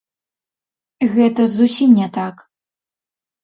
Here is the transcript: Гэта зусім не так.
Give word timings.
Гэта 1.13 1.41
зусім 1.59 1.95
не 2.01 2.07
так. 2.19 2.35